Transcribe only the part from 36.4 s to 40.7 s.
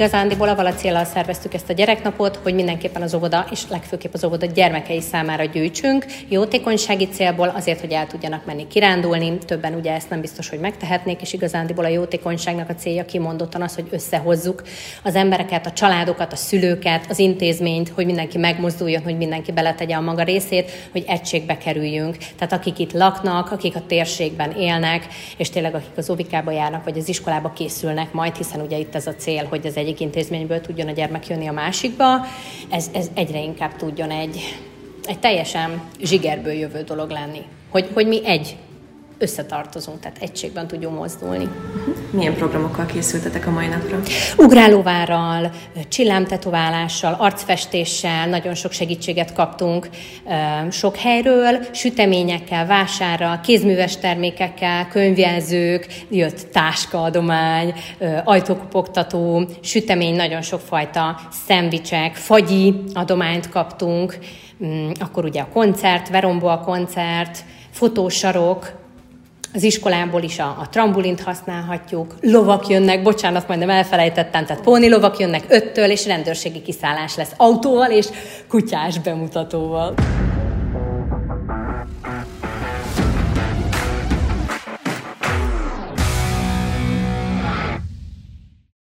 jövő dolog lenni. Hogy, hogy mi egy összetartozunk, tehát egységben